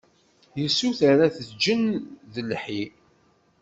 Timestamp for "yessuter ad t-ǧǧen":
0.61-1.83